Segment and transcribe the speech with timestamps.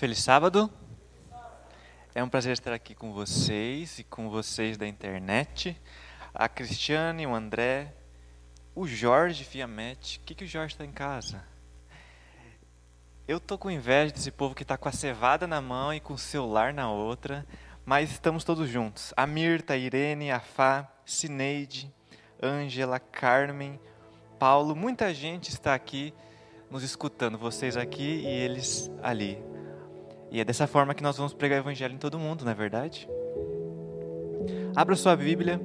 [0.00, 0.72] Feliz sábado.
[2.14, 5.78] É um prazer estar aqui com vocês e com vocês da internet.
[6.32, 7.92] A Cristiane, o André,
[8.74, 10.18] o Jorge Fiamete.
[10.18, 11.44] O que, que o Jorge está em casa?
[13.28, 16.14] Eu tô com inveja desse povo que está com a cevada na mão e com
[16.14, 17.46] o celular na outra,
[17.84, 19.12] mas estamos todos juntos.
[19.18, 21.94] A Mirta, a Irene, a Fá, Cineide,
[22.42, 23.78] Ângela, Carmen,
[24.38, 26.14] Paulo, muita gente está aqui
[26.70, 29.49] nos escutando, vocês aqui e eles ali.
[30.30, 32.54] E é dessa forma que nós vamos pregar o evangelho em todo mundo, não é
[32.54, 33.08] verdade?
[34.76, 35.60] Abra sua Bíblia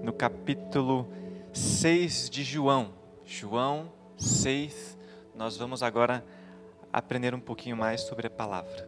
[0.00, 1.08] no capítulo
[1.52, 2.94] 6 de João.
[3.24, 4.96] João 6.
[5.34, 6.24] Nós vamos agora
[6.92, 8.86] aprender um pouquinho mais sobre a palavra.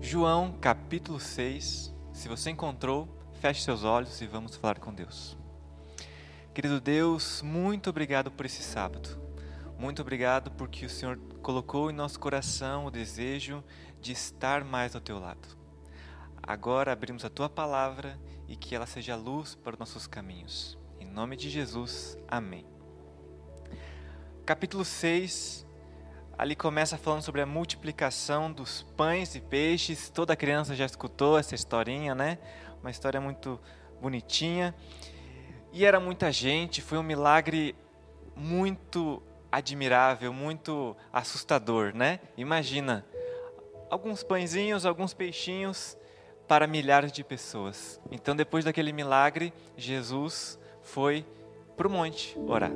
[0.00, 1.94] João capítulo 6.
[2.14, 5.36] Se você encontrou, feche seus olhos e vamos falar com Deus.
[6.54, 9.19] Querido Deus, muito obrigado por esse sábado.
[9.80, 13.64] Muito obrigado porque o Senhor colocou em nosso coração o desejo
[13.98, 15.56] de estar mais ao teu lado.
[16.42, 20.78] Agora abrimos a tua palavra e que ela seja luz para os nossos caminhos.
[21.00, 22.66] Em nome de Jesus, amém.
[24.44, 25.66] Capítulo 6,
[26.36, 30.10] ali começa falando sobre a multiplicação dos pães e peixes.
[30.10, 32.38] Toda criança já escutou essa historinha, né?
[32.82, 33.58] Uma história muito
[33.98, 34.74] bonitinha.
[35.72, 37.74] E era muita gente, foi um milagre
[38.36, 42.20] muito admirável, muito assustador, né?
[42.36, 43.04] Imagina,
[43.90, 45.96] alguns pãezinhos, alguns peixinhos
[46.46, 48.00] para milhares de pessoas.
[48.10, 51.24] Então, depois daquele milagre, Jesus foi
[51.76, 52.72] para o monte orar.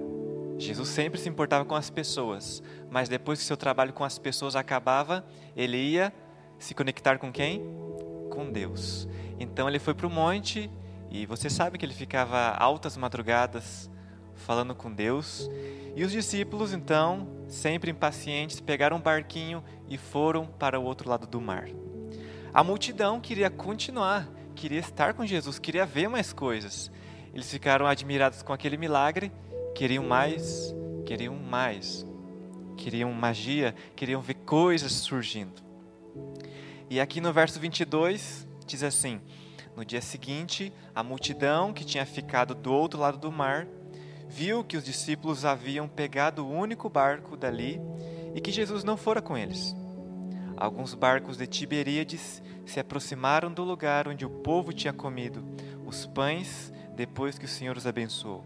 [0.59, 4.55] Jesus sempre se importava com as pessoas, mas depois que seu trabalho com as pessoas
[4.55, 5.25] acabava,
[5.57, 6.13] ele ia
[6.59, 7.63] se conectar com quem?
[8.31, 9.09] Com Deus.
[9.39, 10.71] Então ele foi para o monte
[11.11, 13.91] e você sabe que ele ficava altas madrugadas
[14.35, 15.51] falando com Deus.
[15.97, 21.27] E os discípulos, então, sempre impacientes, pegaram um barquinho e foram para o outro lado
[21.27, 21.69] do mar.
[22.53, 26.91] A multidão queria continuar, queria estar com Jesus, queria ver mais coisas.
[27.33, 29.33] Eles ficaram admirados com aquele milagre,
[29.75, 30.75] queriam mais,
[31.05, 32.07] queriam mais.
[32.77, 35.63] Queriam magia, queriam ver coisas surgindo.
[36.91, 39.21] E aqui no verso 22 diz assim:
[39.77, 43.67] No dia seguinte, a multidão que tinha ficado do outro lado do mar
[44.35, 47.81] viu que os discípulos haviam pegado o único barco dali
[48.35, 49.77] e que Jesus não fora com eles.
[50.57, 55.45] Alguns barcos de Tiberíades se aproximaram do lugar onde o povo tinha comido
[55.87, 58.45] os pães depois que o Senhor os abençoou.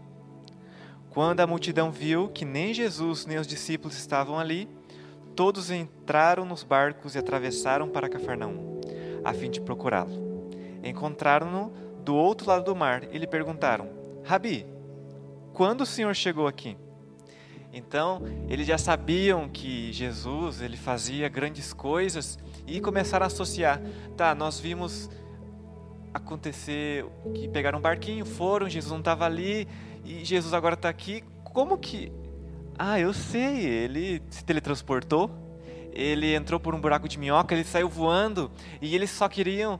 [1.09, 4.69] Quando a multidão viu que nem Jesus nem os discípulos estavam ali,
[5.35, 8.79] todos entraram nos barcos e atravessaram para Cafarnaum,
[9.25, 10.51] a fim de procurá-lo.
[10.83, 11.73] Encontraram-no
[12.05, 13.89] do outro lado do mar e lhe perguntaram:
[14.23, 14.78] Rabi,
[15.59, 16.77] quando o Senhor chegou aqui.
[17.73, 23.81] Então, eles já sabiam que Jesus, ele fazia grandes coisas e começaram a associar.
[24.15, 25.09] Tá, nós vimos
[26.13, 29.67] acontecer que pegaram um barquinho, foram, Jesus não estava ali
[30.05, 31.25] e Jesus agora está aqui.
[31.43, 32.09] Como que?
[32.77, 35.29] Ah, eu sei, ele se teletransportou,
[35.91, 38.49] ele entrou por um buraco de minhoca, ele saiu voando
[38.81, 39.77] e eles só queriam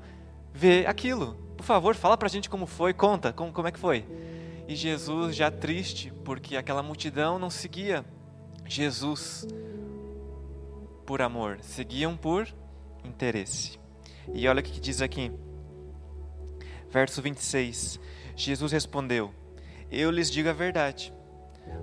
[0.53, 1.35] ver aquilo.
[1.55, 4.05] Por favor, fala pra gente como foi, conta, como, como é que foi.
[4.69, 8.05] E Jesus, já triste, porque aquela multidão não seguia
[8.67, 9.47] Jesus
[11.07, 12.47] por amor, seguiam por
[13.03, 13.79] interesse.
[14.31, 15.31] E olha o que diz aqui,
[16.91, 17.99] verso 26.
[18.35, 19.33] Jesus respondeu:
[19.89, 21.11] Eu lhes digo a verdade.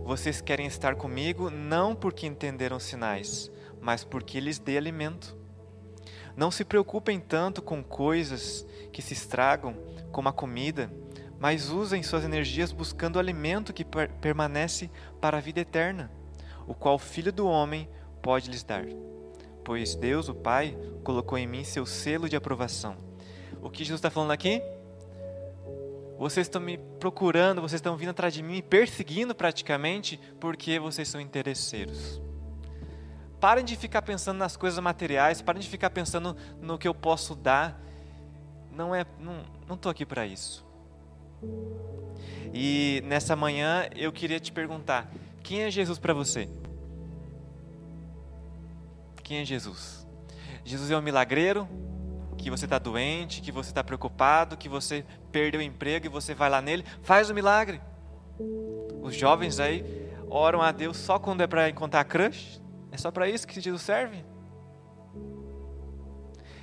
[0.05, 5.37] Vocês querem estar comigo não porque entenderam sinais, mas porque lhes dei alimento.
[6.37, 9.75] Não se preocupem tanto com coisas que se estragam,
[10.13, 10.89] como a comida
[11.38, 14.91] mas usem suas energias buscando o alimento que per permanece
[15.21, 16.10] para a vida eterna,
[16.66, 17.88] o qual o Filho do Homem
[18.22, 18.84] pode lhes dar.
[19.65, 22.97] Pois Deus, o Pai, colocou em mim seu selo de aprovação.
[23.60, 24.62] O que Jesus está falando aqui?
[26.18, 31.21] Vocês estão me procurando, vocês estão vindo atrás de mim, perseguindo praticamente, porque vocês são
[31.21, 32.21] interesseiros.
[33.38, 37.34] Parem de ficar pensando nas coisas materiais, parem de ficar pensando no que eu posso
[37.34, 37.80] dar.
[38.72, 40.66] Não é, não estou aqui para isso.
[42.53, 45.10] E nessa manhã eu queria te perguntar:
[45.42, 46.48] quem é Jesus para você?
[49.22, 50.06] Quem é Jesus?
[50.65, 51.68] Jesus é um milagreiro?
[52.38, 56.34] Que você está doente, que você está preocupado, que você perdeu o emprego e você
[56.34, 57.80] vai lá nele, faz o milagre.
[59.03, 59.84] Os jovens aí
[60.28, 62.60] oram a Deus só quando é para encontrar crush?
[62.92, 64.24] É só para isso que Jesus serve?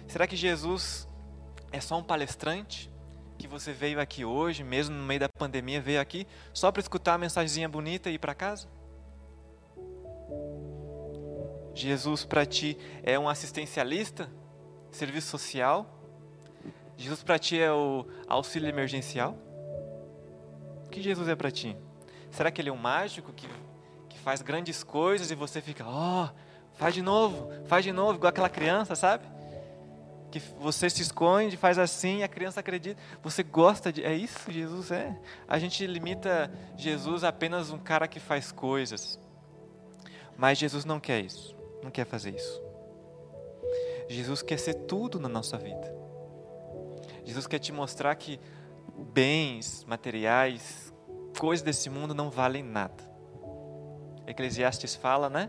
[0.07, 1.07] Será que Jesus
[1.71, 2.93] é só um palestrante?
[3.44, 7.16] Que você veio aqui hoje, mesmo no meio da pandemia, veio aqui só para escutar
[7.16, 8.69] a mensagenzinha bonita e ir para casa?
[11.74, 14.31] Jesus para ti é um assistencialista?
[14.92, 15.86] Serviço social?
[16.95, 19.38] Jesus para ti é o auxílio emergencial?
[20.86, 21.75] O que Jesus é para ti?
[22.31, 23.50] Será que ele é um mágico que,
[24.07, 26.30] que faz grandes coisas e você fica, ó, oh,
[26.78, 29.32] faz de novo, faz de novo, igual aquela criança, sabe?
[30.33, 33.00] Que você se esconde, faz assim a criança acredita.
[33.21, 34.03] Você gosta de.
[34.03, 35.15] É isso que Jesus é.
[35.47, 39.19] A gente limita Jesus a apenas um cara que faz coisas.
[40.35, 41.56] Mas Jesus não quer isso.
[41.83, 42.59] Não quer fazer isso.
[44.09, 45.95] Jesus quer ser tudo na nossa vida.
[47.24, 48.39] Jesus quer te mostrar que
[49.13, 50.91] bens materiais,
[51.38, 53.03] coisas desse mundo não valem nada.
[54.25, 55.47] Eclesiastes fala, né?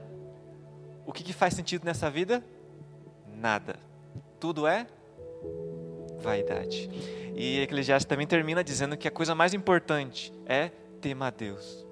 [1.06, 2.44] O que, que faz sentido nessa vida?
[3.26, 3.94] Nada.
[4.38, 4.86] Tudo é
[6.20, 6.88] vaidade.
[7.34, 10.70] E Eclesiastes também termina dizendo que a coisa mais importante é
[11.00, 11.86] temer a Deus.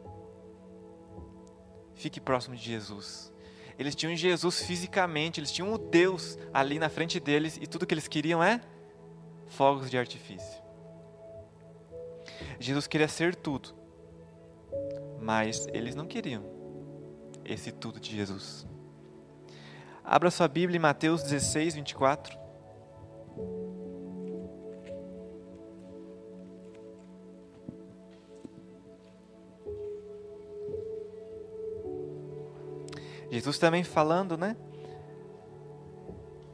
[1.95, 3.33] Fique próximo de Jesus.
[3.79, 7.95] Eles tinham Jesus fisicamente, eles tinham o Deus ali na frente deles e tudo que
[7.95, 8.61] eles queriam é
[9.47, 10.63] fogos de artifício.
[12.59, 13.71] Jesus queria ser tudo,
[15.21, 16.45] mas eles não queriam
[17.45, 18.67] esse tudo de Jesus.
[20.05, 22.43] Abra sua Bíblia em Mateus 16, 24.
[33.31, 34.55] Jesus também falando, né?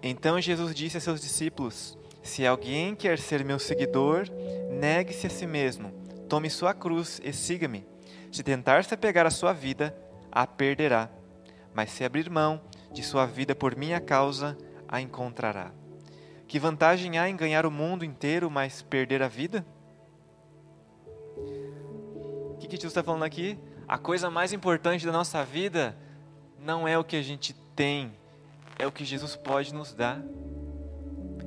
[0.00, 4.26] Então Jesus disse a seus discípulos: Se alguém quer ser meu seguidor,
[4.70, 5.90] negue-se a si mesmo,
[6.28, 7.84] tome sua cruz e siga-me.
[8.30, 9.96] Se tentar se apegar à sua vida,
[10.30, 11.10] a perderá.
[11.74, 12.60] Mas se abrir mão
[12.92, 14.56] de sua vida por minha causa,
[14.88, 15.72] a encontrará.
[16.46, 19.64] Que vantagem há em ganhar o mundo inteiro, mas perder a vida?
[21.36, 23.58] O que, que Jesus está falando aqui?
[23.86, 25.96] A coisa mais importante da nossa vida
[26.58, 28.12] não é o que a gente tem,
[28.78, 30.22] é o que Jesus pode nos dar.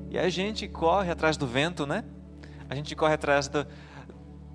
[0.09, 2.03] E a gente corre atrás do vento, né?
[2.69, 3.65] A gente corre atrás do,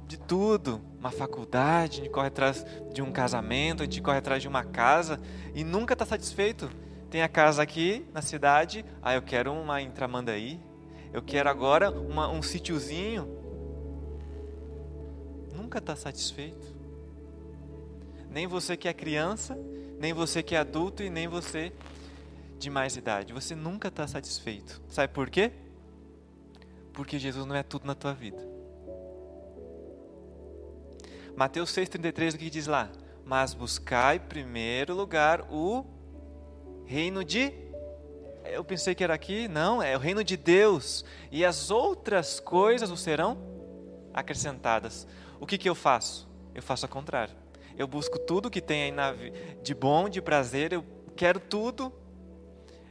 [0.06, 4.43] de tudo, uma faculdade, a gente corre atrás de um casamento, a gente corre atrás
[4.43, 5.20] de uma casa
[5.55, 6.69] e nunca está satisfeito.
[7.08, 10.61] Tem a casa aqui na cidade, ah, eu quero uma em Tramandaí,
[11.12, 13.29] eu quero agora uma, um sítiozinho.
[15.55, 16.75] Nunca está satisfeito.
[18.29, 19.56] Nem você que é criança,
[19.99, 21.73] nem você que é adulto e nem você
[22.59, 23.32] de mais idade.
[23.32, 24.82] Você nunca está satisfeito.
[24.88, 25.52] Sabe por quê?
[26.93, 28.56] Porque Jesus não é tudo na tua vida.
[31.37, 32.91] Mateus 6,33, o que diz lá?
[33.25, 35.85] Mas buscai primeiro lugar o
[36.85, 37.53] reino de.
[38.44, 41.05] Eu pensei que era aqui, não, é o reino de Deus.
[41.31, 43.38] E as outras coisas o serão
[44.15, 45.06] acrescentadas.
[45.38, 46.29] O que, que eu faço?
[46.55, 47.47] Eu faço ao contrário
[47.77, 49.15] eu busco tudo que tem aí na,
[49.62, 50.85] de bom, de prazer, eu
[51.15, 51.93] quero tudo.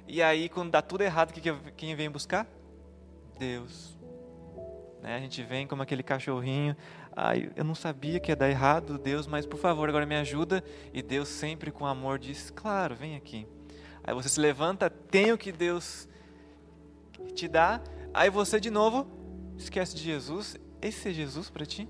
[0.07, 2.47] E aí, quando dá tudo errado, que, quem vem buscar?
[3.39, 3.97] Deus.
[5.01, 5.15] Né?
[5.15, 6.75] A gente vem como aquele cachorrinho.
[7.15, 10.63] Ai, eu não sabia que ia dar errado, Deus, mas por favor, agora me ajuda.
[10.93, 13.47] E Deus sempre com amor diz: Claro, vem aqui.
[14.03, 16.09] Aí você se levanta, tem o que Deus
[17.33, 17.81] te dá.
[18.13, 19.07] Aí você de novo
[19.57, 20.57] esquece de Jesus.
[20.81, 21.87] Esse é Jesus para ti?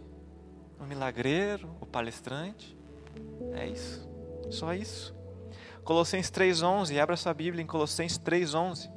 [0.79, 2.77] O milagreiro, o palestrante?
[3.53, 4.08] É isso.
[4.51, 5.15] Só isso.
[5.84, 8.89] Colossenses 3:11, abra sua Bíblia em Colossenses 3:11.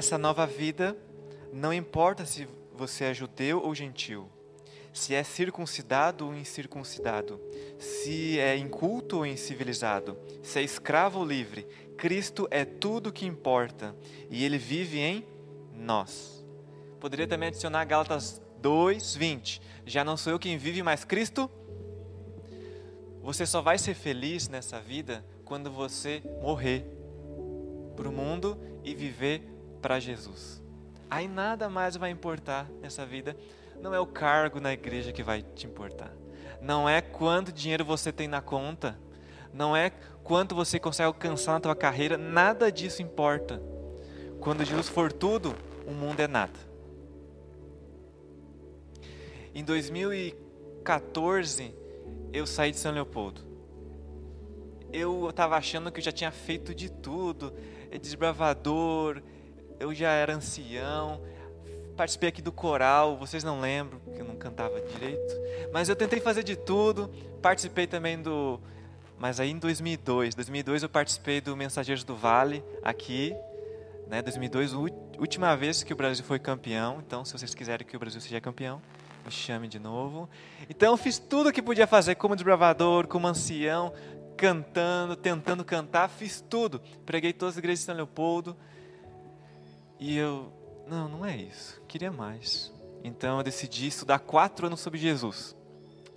[0.00, 0.96] Nessa nova vida,
[1.52, 4.30] não importa se você é judeu ou gentil,
[4.94, 7.38] se é circuncidado ou incircuncidado,
[7.78, 11.66] se é inculto ou incivilizado, se é escravo ou livre,
[11.98, 13.94] Cristo é tudo que importa
[14.30, 15.22] e Ele vive em
[15.74, 16.42] nós.
[16.98, 19.60] Poderia também adicionar Gálatas 2, 20.
[19.84, 21.50] Já não sou eu quem vive, mas Cristo.
[23.20, 26.86] Você só vai ser feliz nessa vida quando você morrer
[27.94, 30.62] para o mundo e viver para Jesus.
[31.10, 33.36] Aí nada mais vai importar nessa vida
[33.80, 36.12] não é o cargo na igreja que vai te importar.
[36.60, 38.96] Não é quanto dinheiro você tem na conta.
[39.52, 39.90] Não é
[40.22, 42.16] quanto você consegue alcançar na tua carreira.
[42.18, 43.60] Nada disso importa.
[44.38, 45.56] Quando Jesus for tudo,
[45.86, 46.70] o mundo é nada.
[49.54, 51.74] Em 2014,
[52.32, 53.48] eu saí de São Leopoldo.
[54.92, 57.54] Eu estava achando que eu já tinha feito de tudo,
[57.90, 59.22] é desbravador,
[59.80, 61.20] eu já era ancião,
[61.96, 65.34] participei aqui do coral, vocês não lembram, porque eu não cantava direito,
[65.72, 67.10] mas eu tentei fazer de tudo,
[67.42, 68.60] participei também do
[69.18, 73.34] mas aí em 2002, 2002 eu participei do Mensageiros do Vale aqui,
[74.08, 74.22] Né?
[74.22, 74.72] 2002,
[75.18, 77.00] última vez que o Brasil foi campeão.
[77.06, 78.82] Então, se vocês quiserem que o Brasil seja campeão,
[79.24, 80.28] me chame de novo.
[80.68, 83.92] Então, eu fiz tudo o que podia fazer como desbravador, como ancião,
[84.36, 86.80] cantando, tentando cantar, fiz tudo.
[87.06, 88.56] Preguei todas as igrejas de São Leopoldo.
[90.00, 90.50] E eu,
[90.88, 91.80] não, não é isso.
[91.86, 92.72] Queria mais.
[93.04, 95.54] Então eu decidi estudar quatro anos sobre Jesus.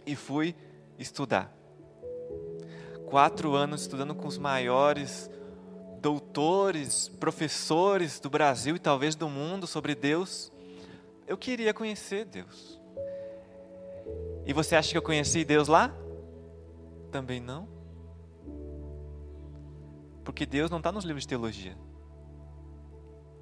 [0.06, 0.56] E fui
[0.98, 1.54] estudar.
[3.06, 5.30] Quatro anos estudando com os maiores
[6.02, 10.52] doutores, professores do Brasil e talvez do mundo sobre Deus.
[11.28, 12.80] Eu queria conhecer Deus.
[14.46, 15.94] E você acha que eu conheci Deus lá?
[17.12, 17.68] Também não.
[20.24, 21.78] Porque Deus não está nos livros de teologia.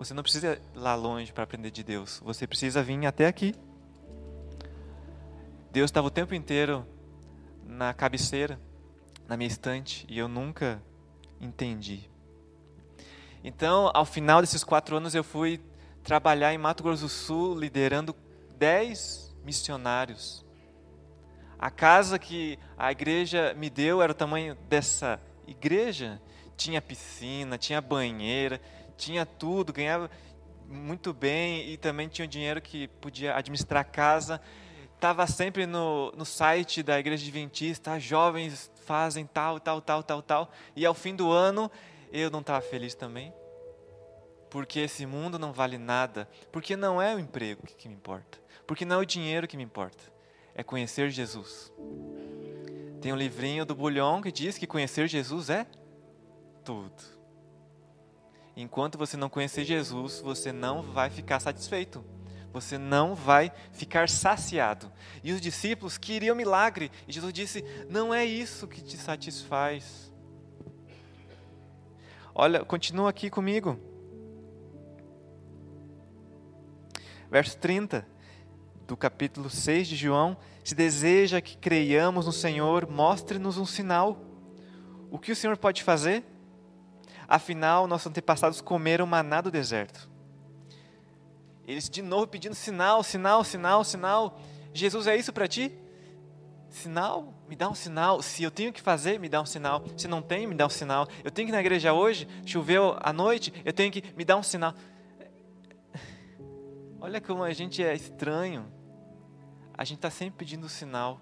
[0.02, 2.20] Você não precisa ir lá longe para aprender de Deus.
[2.26, 3.54] Você precisa vir até aqui.
[5.72, 6.84] Deus estava o tempo inteiro
[7.68, 8.60] na cabeceira,
[9.28, 10.82] na minha estante, e eu nunca
[11.40, 12.10] entendi.
[13.44, 15.62] Então, ao final desses quatro anos, eu fui
[16.04, 18.16] trabalhar em Mato Grosso do Sul, liderando
[18.58, 20.44] dez missionários.
[21.60, 26.20] A casa que a igreja me deu era o tamanho dessa igreja.
[26.58, 28.60] Tinha piscina, tinha banheira,
[29.02, 30.10] tinha tudo, ganhava
[30.68, 34.40] muito bem e também tinha dinheiro que podia administrar a casa.
[34.96, 40.52] Estava sempre no, no site da igreja adventista, jovens fazem tal, tal, tal, tal, tal.
[40.76, 41.70] E ao fim do ano
[42.14, 43.34] eu não estava feliz também.
[44.52, 46.30] Porque esse mundo não vale nada.
[46.52, 48.38] Porque não é o emprego que, que me importa.
[48.68, 50.04] Porque não é o dinheiro que me importa.
[50.54, 51.74] É conhecer Jesus.
[53.02, 55.66] Tem um livrinho do Bulhão que diz que conhecer Jesus é
[56.64, 57.21] tudo.
[58.62, 62.06] Enquanto você não conhecer Jesus, você não vai ficar satisfeito.
[62.54, 64.92] Você não vai ficar saciado.
[65.24, 66.92] E os discípulos queriam milagre.
[67.08, 70.14] E Jesus disse: Não é isso que te satisfaz.
[72.36, 73.80] Olha, continua aqui comigo.
[77.32, 78.06] Verso 30
[78.86, 84.24] do capítulo 6 de João: Se deseja que creiamos no Senhor, mostre-nos um sinal.
[85.10, 86.24] O que o Senhor pode fazer?
[87.32, 90.10] Afinal, nossos antepassados comeram maná do deserto.
[91.66, 94.38] Eles de novo pedindo sinal, sinal, sinal, sinal.
[94.74, 95.72] Jesus é isso para ti?
[96.70, 97.34] Sinal?
[97.48, 98.22] Me dá um sinal.
[98.22, 99.82] Se eu tenho que fazer, me dá um sinal.
[99.96, 101.08] Se não tem, me dá um sinal.
[101.24, 104.36] Eu tenho que ir na igreja hoje, choveu à noite, eu tenho que me dar
[104.36, 104.74] um sinal.
[107.00, 108.70] Olha como a gente é estranho.
[109.74, 111.22] A gente está sempre pedindo sinal.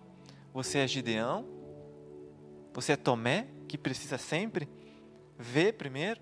[0.56, 1.46] Você é Gideão?
[2.74, 4.68] Você é Tomé, que precisa sempre?
[5.40, 6.20] Vê primeiro?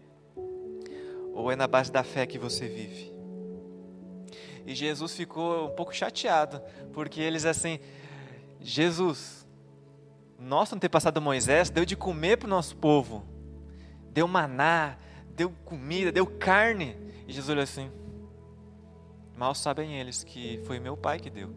[1.33, 3.11] Ou é na base da fé que você vive?
[4.65, 6.61] E Jesus ficou um pouco chateado,
[6.93, 7.79] porque eles assim,
[8.59, 9.47] Jesus,
[10.37, 13.25] nosso antepassado Moisés deu de comer para o nosso povo,
[14.11, 14.97] deu maná,
[15.29, 16.97] deu comida, deu carne.
[17.27, 17.89] E Jesus olhou assim:
[19.35, 21.55] mal sabem eles que foi meu pai que deu.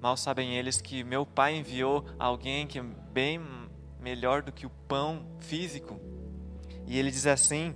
[0.00, 3.40] Mal sabem eles que meu pai enviou alguém que é bem
[4.00, 6.00] melhor do que o pão físico.
[6.86, 7.74] E ele diz assim: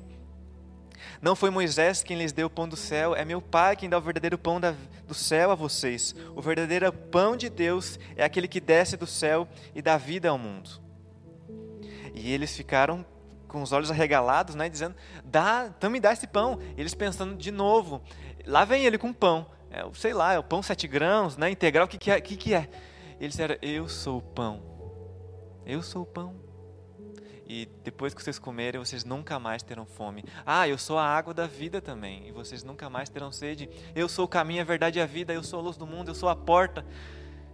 [1.21, 3.99] Não foi Moisés quem lhes deu o pão do céu, é meu Pai quem dá
[3.99, 4.75] o verdadeiro pão da,
[5.07, 6.15] do céu a vocês.
[6.35, 10.39] O verdadeiro pão de Deus é aquele que desce do céu e dá vida ao
[10.39, 10.71] mundo.
[12.15, 13.05] E eles ficaram
[13.49, 16.59] com os olhos arregalados, né, dizendo: "Dá, então me dá esse pão".
[16.77, 18.03] E eles pensando de novo,
[18.47, 19.47] lá vem ele com pão.
[19.71, 22.21] É, sei lá, é o pão sete grãos, né, integral, o que que é?
[22.21, 22.69] Que que é?
[23.21, 24.74] Eles disseram: "Eu sou o pão
[25.67, 26.35] eu sou o pão.
[27.47, 30.25] E depois que vocês comerem, vocês nunca mais terão fome.
[30.47, 32.27] Ah, eu sou a água da vida também.
[32.27, 33.69] E vocês nunca mais terão sede.
[33.95, 35.33] Eu sou o caminho, a verdade e a vida.
[35.33, 36.11] Eu sou a luz do mundo.
[36.11, 36.85] Eu sou a porta.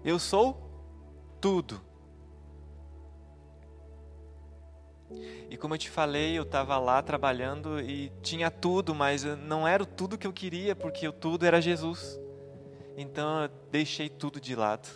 [0.05, 0.57] Eu sou
[1.40, 1.81] tudo.
[5.50, 9.83] E como eu te falei, eu estava lá trabalhando e tinha tudo, mas não era
[9.83, 12.21] o tudo que eu queria, porque o tudo era Jesus.
[12.97, 14.88] Então eu deixei tudo de lado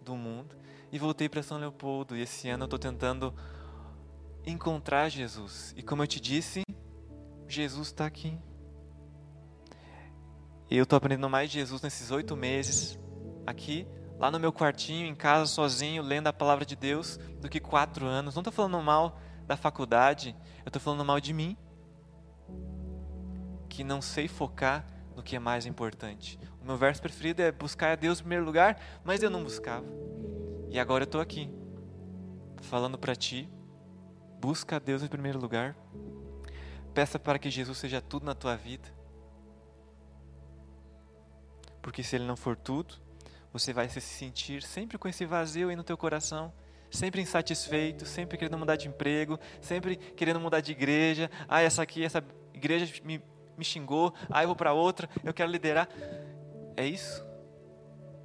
[0.00, 0.60] do mundo
[0.92, 2.16] e voltei para São Leopoldo.
[2.16, 3.34] E esse ano eu estou tentando
[4.44, 5.74] encontrar Jesus.
[5.76, 6.62] E como eu te disse,
[7.48, 8.38] Jesus está aqui.
[10.70, 12.98] E eu estou aprendendo mais de Jesus nesses oito meses
[13.44, 17.58] aqui, lá no meu quartinho, em casa, sozinho, lendo a palavra de Deus, do que
[17.58, 18.36] quatro anos.
[18.36, 21.56] Não estou falando mal da faculdade, eu estou falando mal de mim,
[23.68, 26.38] que não sei focar no que é mais importante.
[26.62, 29.86] O meu verso preferido é buscar a Deus em primeiro lugar, mas eu não buscava.
[30.70, 31.50] E agora eu estou aqui,
[32.62, 33.50] falando para ti,
[34.40, 35.76] busca a Deus em primeiro lugar,
[36.94, 38.88] peça para que Jesus seja tudo na tua vida,
[41.82, 42.94] porque se Ele não for tudo,
[43.52, 46.52] você vai se sentir sempre com esse vazio aí no teu coração,
[46.88, 51.28] sempre insatisfeito, sempre querendo mudar de emprego, sempre querendo mudar de igreja.
[51.48, 52.24] Ah, essa aqui, essa
[52.54, 53.20] igreja me,
[53.58, 55.88] me xingou, ah, eu vou para outra, eu quero liderar.
[56.76, 57.26] É isso?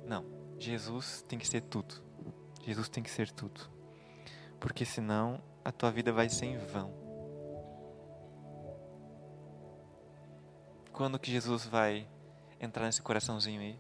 [0.06, 0.24] Não.
[0.60, 2.05] Jesus tem que ser tudo.
[2.66, 3.62] Jesus tem que ser tudo.
[4.60, 6.92] Porque senão a tua vida vai ser em vão.
[10.92, 12.08] Quando que Jesus vai
[12.60, 13.80] entrar nesse coraçãozinho aí?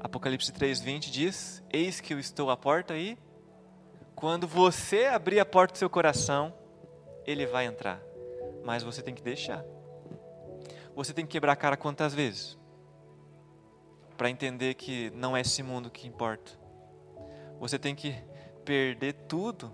[0.00, 3.18] Apocalipse 3:20 diz: Eis que eu estou à porta e
[4.14, 6.54] quando você abrir a porta do seu coração,
[7.26, 8.00] ele vai entrar.
[8.64, 9.64] Mas você tem que deixar.
[10.94, 12.56] Você tem que quebrar a cara quantas vezes?
[14.16, 16.65] Para entender que não é esse mundo que importa.
[17.60, 18.14] Você tem que
[18.64, 19.72] perder tudo.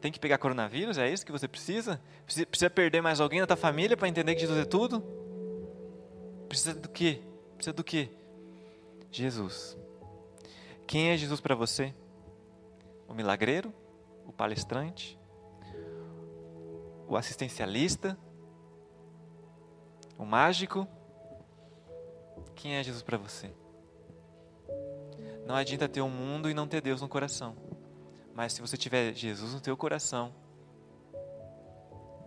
[0.00, 0.98] Tem que pegar coronavírus?
[0.98, 2.00] É isso que você precisa?
[2.24, 5.02] Precisa perder mais alguém na tua família para entender que Jesus é tudo?
[6.48, 7.20] Precisa do quê?
[7.56, 8.10] Precisa do quê?
[9.10, 9.76] Jesus.
[10.86, 11.92] Quem é Jesus para você?
[13.08, 13.74] O milagreiro?
[14.24, 15.18] O palestrante?
[17.08, 18.16] O assistencialista?
[20.16, 20.86] O mágico?
[22.54, 23.50] Quem é Jesus para você?
[25.48, 27.56] Não adianta ter um mundo e não ter Deus no coração.
[28.34, 30.34] Mas se você tiver Jesus no teu coração,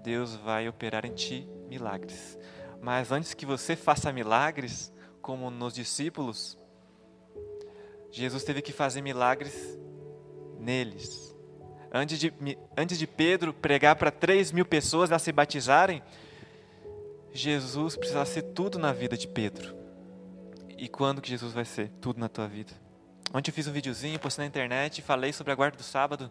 [0.02, 2.36] Deus vai operar em ti milagres.
[2.82, 6.58] Mas antes que você faça milagres, como nos discípulos,
[8.10, 9.78] Jesus teve que fazer milagres
[10.60, 11.36] neles.
[11.94, 12.34] Antes de,
[12.76, 16.02] antes de Pedro pregar para 3 mil pessoas a se batizarem,
[17.32, 19.76] Jesus precisava ser tudo na vida de Pedro.
[20.76, 22.74] E quando que Jesus vai ser tudo na tua vida?
[23.34, 26.30] Ontem eu fiz um videozinho, postei na internet, falei sobre a guarda do sábado.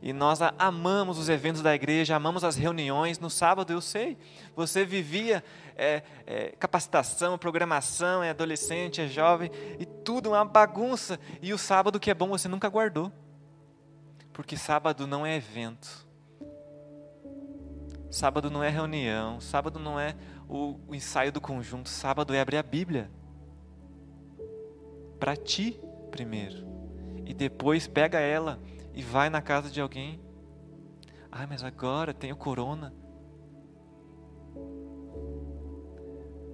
[0.00, 3.18] E nós amamos os eventos da igreja, amamos as reuniões.
[3.18, 4.16] No sábado, eu sei,
[4.54, 5.42] você vivia
[5.76, 11.18] é, é, capacitação, programação, é adolescente, é jovem, e tudo uma bagunça.
[11.42, 13.10] E o sábado que é bom, você nunca guardou.
[14.32, 16.06] Porque sábado não é evento.
[18.08, 19.40] Sábado não é reunião.
[19.40, 20.14] Sábado não é
[20.48, 21.88] o, o ensaio do conjunto.
[21.88, 23.10] Sábado é abrir a Bíblia.
[25.18, 25.80] Para ti
[26.18, 26.66] primeiro.
[27.24, 28.60] E depois pega ela
[28.92, 30.20] e vai na casa de alguém.
[31.30, 32.92] Ah, mas agora tem o corona.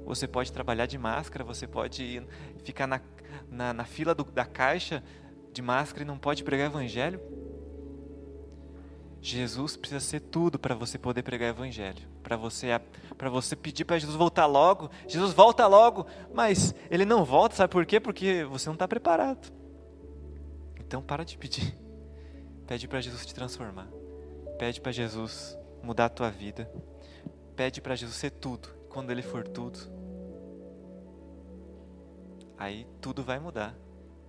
[0.04, 2.22] Você pode trabalhar de máscara, você pode
[2.62, 3.00] ficar na,
[3.48, 5.02] na, na fila do, da caixa
[5.50, 7.18] de máscara e não pode pregar evangelho.
[9.22, 12.66] Jesus precisa ser tudo para você poder pregar evangelho, para você
[13.16, 14.90] para você pedir para Jesus voltar logo.
[15.06, 18.00] Jesus volta logo, mas ele não volta, sabe por quê?
[18.00, 19.52] Porque você não está preparado.
[20.80, 21.78] Então para de pedir.
[22.66, 23.86] Pede para Jesus te transformar.
[24.58, 26.68] Pede para Jesus mudar a tua vida.
[27.54, 28.68] Pede para Jesus ser tudo.
[28.88, 29.78] Quando Ele for tudo,
[32.58, 33.76] aí tudo vai mudar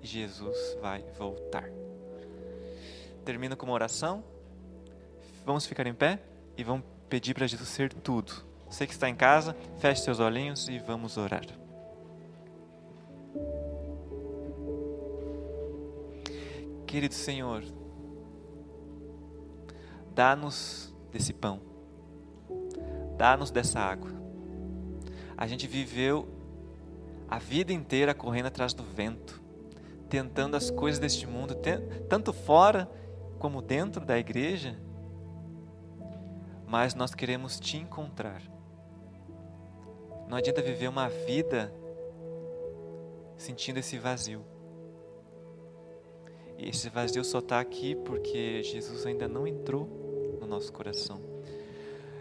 [0.05, 1.69] Jesus vai voltar.
[3.23, 4.23] Termino com uma oração.
[5.43, 6.19] Vamos ficar em pé
[6.57, 8.33] e vamos pedir para Jesus ser tudo.
[8.69, 11.45] Você que está em casa, feche seus olhinhos e vamos orar.
[16.85, 17.63] Querido Senhor,
[20.13, 21.61] dá-nos desse pão,
[23.17, 24.11] dá-nos dessa água.
[25.37, 26.27] A gente viveu
[27.29, 29.41] a vida inteira correndo atrás do vento,
[30.09, 31.55] tentando as coisas deste mundo,
[32.09, 32.91] tanto fora
[33.39, 34.77] como dentro da igreja,
[36.75, 38.41] mas nós queremos te encontrar.
[40.27, 41.73] Não adianta viver uma vida
[43.37, 44.43] sentindo esse vazio.
[46.57, 49.87] E esse vazio só está aqui porque Jesus ainda não entrou
[50.41, 51.21] no nosso coração.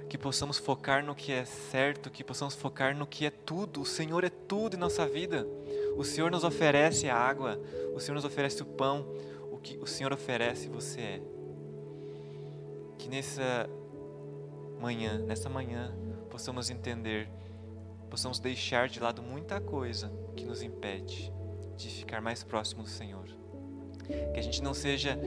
[0.08, 3.80] Que possamos focar no que é certo, que possamos focar no que é tudo.
[3.80, 5.44] O Senhor é tudo em nossa vida.
[5.96, 7.60] O Senhor nos oferece a água,
[7.92, 9.04] o Senhor nos oferece o pão,
[9.50, 11.22] o que o Senhor oferece você é.
[12.96, 13.68] Que nessa
[14.84, 15.94] manhã, nessa manhã,
[16.30, 17.26] possamos entender,
[18.10, 21.32] possamos deixar de lado muita coisa que nos impede
[21.74, 23.24] de ficar mais próximo do Senhor.
[24.34, 25.18] Que a gente não seja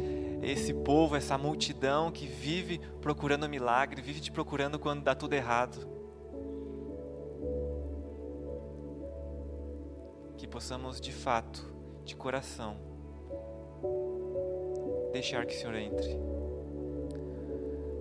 [0.44, 5.88] esse povo, essa multidão que vive procurando milagre, vive te procurando quando dá tudo errado.
[10.38, 11.74] Que possamos de fato,
[12.06, 12.78] de coração,
[15.12, 16.16] deixar que o Senhor entre.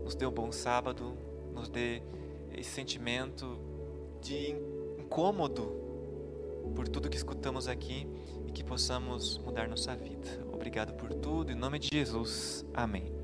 [0.05, 1.16] Nos dê um bom sábado,
[1.57, 2.03] nos dê
[2.53, 3.59] esse sentimento
[4.21, 4.55] de
[4.99, 5.73] incômodo
[6.75, 8.07] por tudo que escutamos aqui
[8.47, 10.47] e que possamos mudar nossa vida.
[10.53, 12.64] Obrigado por tudo, em nome de Jesus.
[12.75, 13.15] Amém.